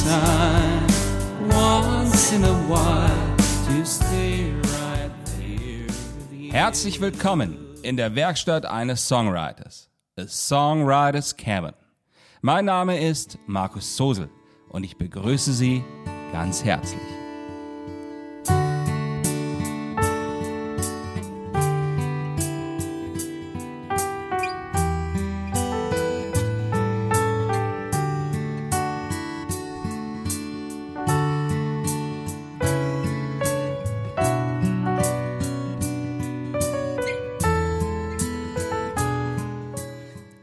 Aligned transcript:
sign 0.00 0.86
once 1.50 2.32
in 2.32 2.44
a 2.44 2.54
while 2.68 3.36
to 3.66 3.84
stay 3.84 4.50
right 4.80 5.10
there. 5.36 6.50
Herzlich 6.50 7.00
willkommen 7.00 7.58
in 7.82 7.96
der 7.96 8.14
Werkstatt 8.14 8.64
eines 8.64 9.06
Songwriters, 9.06 9.90
A 10.16 10.26
Songwriters 10.26 11.36
Cabin. 11.36 11.74
Mein 12.40 12.64
Name 12.64 12.98
ist 12.98 13.38
Markus 13.46 13.96
Sosel 13.96 14.30
und 14.70 14.84
ich 14.84 14.96
begrüße 14.96 15.52
Sie 15.52 15.84
ganz 16.32 16.64
herzlich. 16.64 17.19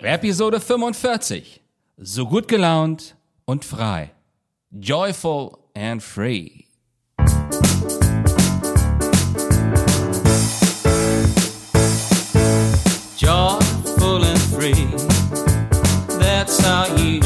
Episode 0.08 0.62
45. 0.62 1.60
So 1.98 2.28
gut 2.28 2.48
gelaunt 2.48 3.18
und 3.44 3.66
frei. 3.66 4.12
Joyful 4.72 5.58
and 5.76 6.02
free. 6.02 6.64
Joyful 13.18 14.24
and 14.24 14.40
free. 14.40 14.88
That's 16.18 16.58
how 16.62 16.86
you 16.96 17.17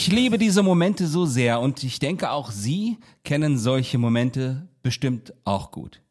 Ich 0.00 0.12
liebe 0.12 0.38
diese 0.38 0.62
Momente 0.62 1.08
so 1.08 1.26
sehr 1.26 1.58
und 1.58 1.82
ich 1.82 1.98
denke 1.98 2.30
auch 2.30 2.52
Sie 2.52 2.98
kennen 3.24 3.58
solche 3.58 3.98
Momente 3.98 4.68
bestimmt 4.80 5.34
auch 5.42 5.72
gut. 5.72 6.02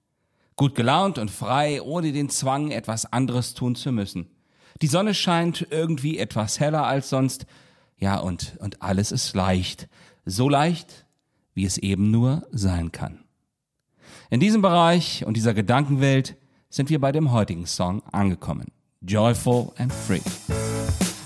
Gut 0.58 0.76
gelaunt 0.76 1.18
und 1.18 1.32
frei, 1.32 1.82
ohne 1.82 2.12
den 2.12 2.28
Zwang, 2.28 2.72
etwas 2.72 3.06
anderes 3.14 3.54
tun 3.54 3.76
zu 3.76 3.94
müssen. 3.94 4.28
Die 4.82 4.88
Sonne 4.88 5.14
scheint 5.14 5.68
irgendwie 5.72 6.18
etwas 6.18 6.60
heller 6.60 6.86
als 6.86 7.10
sonst. 7.10 7.46
Ja, 7.98 8.20
und, 8.20 8.58
und 8.60 8.82
alles 8.82 9.14
ist 9.14 9.34
leicht. 9.34 9.88
So 10.26 10.50
leicht, 10.50 11.06
wie 11.54 11.64
es 11.64 11.78
eben 11.78 12.12
nur 12.12 12.46
sein 12.52 12.92
kann. 12.92 13.24
In 14.30 14.42
diesem 14.42 14.62
Bereich 14.62 15.24
und 15.26 15.38
dieser 15.38 15.54
Gedankenwelt 15.54 16.36
sind 16.70 16.90
wir 16.90 17.00
bei 17.00 17.14
dem 17.14 17.32
heutigen 17.32 17.66
Song 17.66 18.04
angekommen. 18.12 18.66
Joyful 19.00 19.72
and 19.78 19.94
Free. 19.94 20.20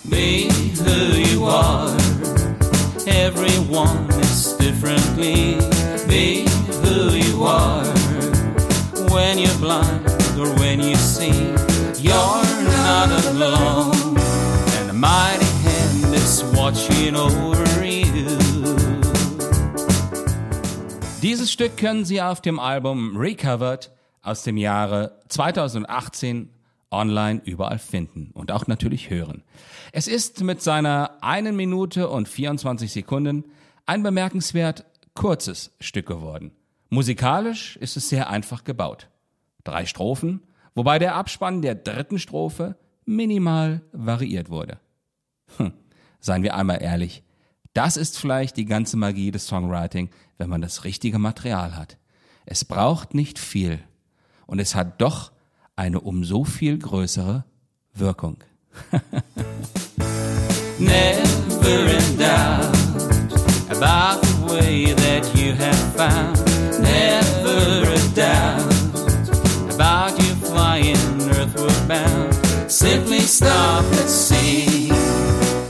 Be 0.04 0.48
who 0.76 1.17
you 1.17 1.48
are. 1.48 2.11
Everyone 3.07 4.09
is 4.19 4.53
differently. 4.57 5.58
Be 6.08 6.45
who 6.83 7.11
you 7.11 7.43
are. 7.43 7.86
When 9.09 9.37
you're 9.37 9.58
blind 9.58 10.08
or 10.37 10.49
when 10.59 10.80
you 10.81 10.95
see, 10.95 11.53
you're 11.98 12.43
not 12.83 13.09
alone. 13.26 14.17
And 14.80 14.89
a 14.89 14.93
mighty 14.93 15.45
hand 15.45 16.14
is 16.14 16.43
watching 16.55 17.15
over 17.15 17.83
you. 17.83 18.27
Dieses 21.21 21.52
Stück 21.52 21.77
können 21.77 22.05
Sie 22.05 22.21
auf 22.21 22.42
dem 22.42 22.59
Album 22.59 23.15
Recovered 23.15 23.92
aus 24.23 24.43
dem 24.43 24.58
Jahre 24.58 25.20
2018 25.30 26.49
online 26.91 27.41
überall 27.45 27.79
finden 27.79 28.31
und 28.33 28.52
auch 28.52 28.67
natürlich 28.67 29.09
hören. 29.09 29.43
Es 29.91 30.07
ist 30.07 30.43
mit 30.43 30.61
seiner 30.61 31.17
1 31.21 31.52
Minute 31.53 32.09
und 32.09 32.27
24 32.27 32.91
Sekunden 32.91 33.45
ein 33.85 34.03
bemerkenswert 34.03 34.85
kurzes 35.13 35.71
Stück 35.79 36.07
geworden. 36.07 36.52
Musikalisch 36.89 37.77
ist 37.77 37.97
es 37.97 38.09
sehr 38.09 38.29
einfach 38.29 38.63
gebaut. 38.63 39.09
Drei 39.63 39.85
Strophen, 39.85 40.41
wobei 40.75 40.99
der 40.99 41.15
Abspann 41.15 41.61
der 41.61 41.75
dritten 41.75 42.19
Strophe 42.19 42.75
minimal 43.05 43.81
variiert 43.91 44.49
wurde. 44.49 44.79
Hm, 45.58 45.73
seien 46.19 46.43
wir 46.43 46.55
einmal 46.55 46.81
ehrlich, 46.81 47.23
das 47.73 47.95
ist 47.95 48.17
vielleicht 48.17 48.58
die 48.58 48.65
ganze 48.65 48.97
Magie 48.97 49.31
des 49.31 49.47
Songwriting, 49.47 50.09
wenn 50.37 50.49
man 50.49 50.61
das 50.61 50.83
richtige 50.83 51.19
Material 51.19 51.75
hat. 51.75 51.97
Es 52.45 52.65
braucht 52.65 53.13
nicht 53.13 53.39
viel 53.39 53.79
und 54.45 54.59
es 54.59 54.75
hat 54.75 55.02
doch 55.02 55.31
eine 55.81 55.99
um 55.99 56.23
so 56.23 56.43
viel 56.43 56.77
größere 56.77 57.43
Wirkung. 57.95 58.37
Never 60.77 61.87
in 61.97 62.17
doubt 62.19 62.69
about 63.71 64.21
the 64.21 64.36
way 64.47 64.93
that 64.93 65.25
you 65.36 65.55
have 65.55 65.81
found. 65.95 66.37
Never 66.80 67.89
a 67.89 67.99
doubt 68.14 68.71
about 69.73 70.20
you 70.21 70.36
flying 70.45 70.97
earthward 71.31 71.87
bound. 71.87 72.36
Simply 72.71 73.21
stop 73.21 73.83
and 73.83 74.08
see. 74.08 74.91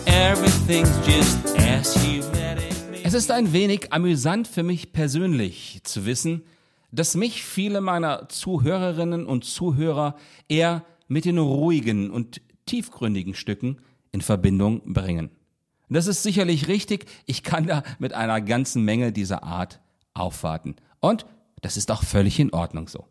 Everything's 0.05 0.97
just 1.07 1.39
as 1.57 1.95
you 2.05 2.21
let 2.33 2.57
it 2.57 2.91
be. 2.91 2.99
Es 3.05 3.13
ist 3.13 3.31
ein 3.31 3.53
wenig 3.53 3.93
amüsant 3.93 4.49
für 4.49 4.63
mich 4.63 4.91
persönlich 4.91 5.79
zu 5.83 6.05
wissen, 6.05 6.43
dass 6.91 7.15
mich 7.15 7.43
viele 7.43 7.81
meiner 7.81 8.29
Zuhörerinnen 8.29 9.25
und 9.25 9.45
Zuhörer 9.45 10.15
eher 10.47 10.83
mit 11.07 11.25
den 11.25 11.37
ruhigen 11.37 12.11
und 12.11 12.41
tiefgründigen 12.65 13.33
Stücken 13.33 13.77
in 14.11 14.21
Verbindung 14.21 14.93
bringen. 14.93 15.31
Das 15.89 16.07
ist 16.07 16.23
sicherlich 16.23 16.69
richtig, 16.69 17.05
ich 17.25 17.43
kann 17.43 17.67
da 17.67 17.83
mit 17.99 18.13
einer 18.13 18.39
ganzen 18.39 18.83
Menge 18.83 19.11
dieser 19.11 19.43
Art 19.43 19.81
aufwarten. 20.13 20.75
Und 21.01 21.25
das 21.61 21.75
ist 21.75 21.91
auch 21.91 22.03
völlig 22.03 22.39
in 22.39 22.53
Ordnung 22.53 22.87
so. 22.87 23.07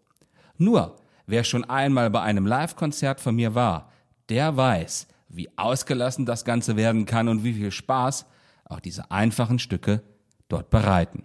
Nur, 0.56 0.96
wer 1.26 1.44
schon 1.44 1.64
einmal 1.64 2.10
bei 2.10 2.22
einem 2.22 2.46
Live-Konzert 2.46 3.20
von 3.20 3.34
mir 3.34 3.54
war, 3.54 3.92
der 4.30 4.56
weiß, 4.56 5.08
wie 5.28 5.50
ausgelassen 5.56 6.26
das 6.26 6.44
Ganze 6.44 6.76
werden 6.76 7.04
kann 7.04 7.28
und 7.28 7.44
wie 7.44 7.52
viel 7.52 7.70
Spaß 7.70 8.26
auch 8.64 8.80
diese 8.80 9.10
einfachen 9.10 9.58
Stücke 9.58 10.02
dort 10.48 10.70
bereiten. 10.70 11.24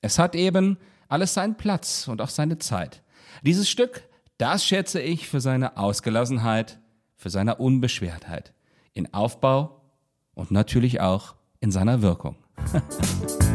Es 0.00 0.18
hat 0.18 0.34
eben 0.34 0.78
alles 1.08 1.34
seinen 1.34 1.56
Platz 1.56 2.08
und 2.08 2.20
auch 2.20 2.28
seine 2.28 2.58
Zeit. 2.58 3.02
Dieses 3.42 3.68
Stück, 3.68 4.02
das 4.38 4.64
schätze 4.64 5.00
ich 5.00 5.28
für 5.28 5.40
seine 5.40 5.76
Ausgelassenheit, 5.76 6.78
für 7.16 7.30
seine 7.30 7.56
Unbeschwertheit, 7.56 8.52
in 8.92 9.12
Aufbau 9.14 9.82
und 10.34 10.50
natürlich 10.50 11.00
auch 11.00 11.34
in 11.60 11.70
seiner 11.70 12.02
Wirkung. 12.02 12.36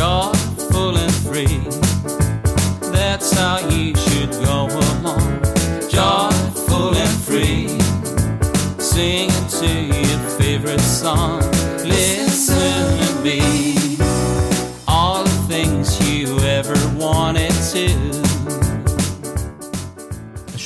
joyful 0.00 0.96
and 0.96 1.12
free. 1.12 1.58
That's 2.90 3.32
how 3.32 3.58
you 3.68 3.94
should 3.96 4.30
go 4.30 4.68
along. 4.70 5.42
Joyful 5.90 6.94
and 6.96 7.22
free. 7.26 7.66
Singing 8.78 9.30
to 9.58 9.68
your 9.68 10.20
favorite 10.38 10.80
song. 10.80 11.49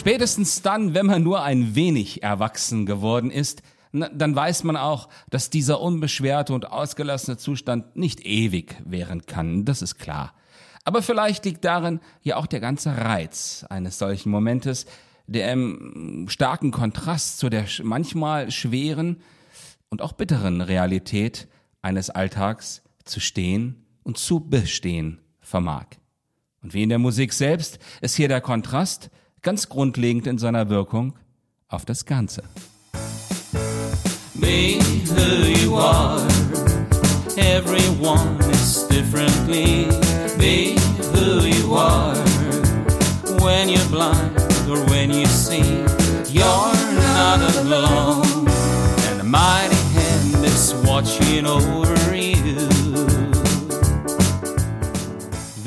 Spätestens 0.05 0.61
dann, 0.61 0.93
wenn 0.93 1.07
man 1.07 1.23
nur 1.23 1.43
ein 1.43 1.75
wenig 1.75 2.23
erwachsen 2.23 2.85
geworden 2.85 3.31
ist, 3.31 3.63
dann 3.91 4.37
weiß 4.37 4.65
man 4.65 4.77
auch, 4.77 5.09
dass 5.31 5.49
dieser 5.49 5.81
unbeschwerte 5.81 6.53
und 6.53 6.71
ausgelassene 6.71 7.39
Zustand 7.39 7.97
nicht 7.97 8.21
ewig 8.27 8.77
währen 8.85 9.25
kann. 9.25 9.65
Das 9.65 9.81
ist 9.81 9.97
klar. 9.97 10.35
Aber 10.85 11.01
vielleicht 11.01 11.47
liegt 11.47 11.65
darin 11.65 12.01
ja 12.21 12.37
auch 12.37 12.47
der 12.47 12.61
ganze 12.61 12.95
Reiz 12.95 13.65
eines 13.71 13.99
solchen 13.99 14.29
Momentes, 14.29 14.85
der 15.27 15.51
im 15.51 16.27
starken 16.29 16.71
Kontrast 16.71 17.39
zu 17.39 17.49
der 17.49 17.65
manchmal 17.83 18.51
schweren 18.51 19.23
und 19.89 20.03
auch 20.03 20.13
bitteren 20.13 20.61
Realität 20.61 21.49
eines 21.81 22.11
Alltags 22.11 22.83
zu 23.07 23.21
stehen 23.21 23.87
und 24.03 24.19
zu 24.19 24.41
bestehen 24.41 25.23
vermag. 25.41 25.87
Und 26.63 26.75
wie 26.75 26.83
in 26.83 26.91
der 26.91 26.99
Musik 26.99 27.33
selbst 27.33 27.79
ist 28.03 28.17
hier 28.17 28.29
der 28.29 28.43
Kontrast 28.43 29.11
ganz 29.45 29.69
grundlegend 29.69 30.27
in 30.27 30.39
seiner 30.39 30.69
Wirkung 30.71 31.13
auf 31.69 31.85
das 31.85 32.05
Ganze. 32.07 32.43
Being 34.41 34.81
who 35.07 35.47
you 35.47 35.77
are, 35.77 36.21
everyone 37.37 38.39
is 38.51 38.89
differently. 38.89 39.87
Be 40.39 40.77
who 41.13 41.47
you 41.47 41.77
are, 41.77 42.17
when 43.45 43.69
you're 43.69 43.89
blind 43.91 44.35
or 44.69 44.79
when 44.91 45.13
you 45.13 45.27
see, 45.27 45.85
you're 46.33 46.73
not 46.97 47.41
alone. 47.57 48.49
And 49.11 49.21
a 49.21 49.25
mighty 49.25 49.77
hand 49.95 50.45
is 50.45 50.75
watching 50.85 51.47
over. 51.47 51.84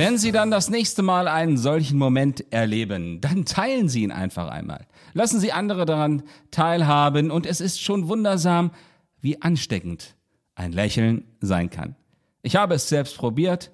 Wenn 0.07 0.17
Sie 0.17 0.31
dann 0.31 0.51
das 0.51 0.69
nächste 0.69 1.01
Mal 1.01 1.27
einen 1.27 1.57
solchen 1.57 1.97
Moment 1.97 2.45
erleben, 2.53 3.19
dann 3.19 3.43
teilen 3.43 3.89
Sie 3.89 4.03
ihn 4.03 4.13
einfach 4.13 4.47
einmal. 4.47 4.87
Lassen 5.11 5.41
Sie 5.41 5.51
andere 5.51 5.85
daran 5.85 6.23
teilhaben 6.49 7.29
und 7.29 7.45
es 7.45 7.59
ist 7.59 7.81
schon 7.81 8.07
wundersam, 8.07 8.71
wie 9.19 9.41
ansteckend 9.41 10.15
ein 10.55 10.71
Lächeln 10.71 11.25
sein 11.41 11.69
kann. 11.69 11.97
Ich 12.41 12.55
habe 12.55 12.75
es 12.75 12.87
selbst 12.87 13.17
probiert 13.17 13.69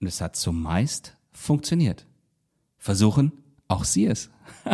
und 0.00 0.06
es 0.06 0.20
hat 0.20 0.36
zumeist 0.36 1.16
funktioniert. 1.32 2.06
Versuchen 2.78 3.32
auch 3.66 3.82
Sie 3.82 4.06
es. 4.06 4.30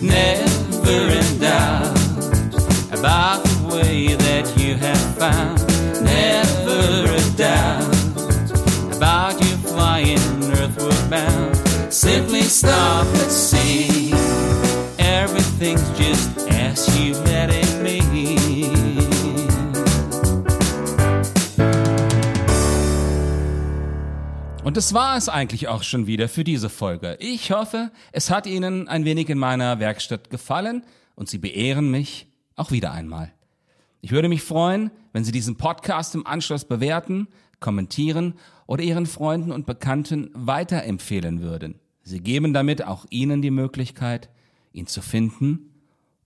Never 0.00 1.08
in 1.18 1.40
doubt 1.40 1.98
about 2.92 3.57
earthward 10.68 11.10
bound. 11.10 11.92
Simply 11.92 12.42
stop 12.42 13.06
and 13.06 13.30
see. 13.30 14.12
Everything's 14.98 15.88
just 15.98 16.48
as 16.50 16.86
you 16.98 17.14
let 17.24 17.50
it 17.50 17.82
be. 17.82 18.36
Und 24.64 24.76
das 24.76 24.92
war 24.92 25.16
es 25.16 25.30
eigentlich 25.30 25.68
auch 25.68 25.82
schon 25.82 26.06
wieder 26.06 26.28
für 26.28 26.44
diese 26.44 26.68
Folge. 26.68 27.16
Ich 27.20 27.52
hoffe, 27.52 27.90
es 28.12 28.30
hat 28.30 28.46
Ihnen 28.46 28.86
ein 28.86 29.06
wenig 29.06 29.30
in 29.30 29.38
meiner 29.38 29.80
Werkstatt 29.80 30.28
gefallen 30.28 30.84
und 31.14 31.30
Sie 31.30 31.38
beehren 31.38 31.90
mich 31.90 32.26
auch 32.54 32.70
wieder 32.70 32.92
einmal. 32.92 33.32
Ich 34.02 34.12
würde 34.12 34.28
mich 34.28 34.42
freuen, 34.42 34.90
wenn 35.14 35.24
Sie 35.24 35.32
diesen 35.32 35.56
Podcast 35.56 36.14
im 36.14 36.26
Anschluss 36.26 36.66
bewerten, 36.66 37.28
kommentieren 37.60 38.34
oder 38.66 38.82
Ihren 38.82 39.06
Freunden 39.06 39.52
und 39.52 39.66
Bekannten 39.66 40.30
weiterempfehlen 40.34 41.40
würden. 41.40 41.80
Sie 42.02 42.20
geben 42.20 42.52
damit 42.52 42.84
auch 42.84 43.06
Ihnen 43.10 43.42
die 43.42 43.50
Möglichkeit, 43.50 44.30
ihn 44.72 44.86
zu 44.86 45.02
finden, 45.02 45.74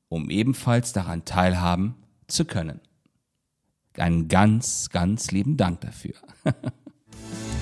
um 0.09 0.31
ebenfalls 0.31 0.93
daran 0.93 1.25
teilhaben 1.25 1.95
zu 2.27 2.45
können. 2.45 2.81
Einen 3.97 4.29
ganz, 4.29 4.91
ganz 4.91 5.31
lieben 5.31 5.57
Dank 5.57 5.81
dafür. 5.81 6.15